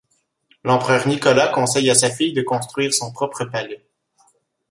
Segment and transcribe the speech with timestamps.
[0.63, 3.85] L'empereur Nicolas conseille à sa fille de construire son propre palais.